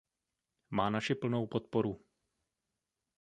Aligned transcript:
Má 0.69 0.89
naši 0.89 1.15
plnou 1.15 1.47
podporu. 1.47 1.99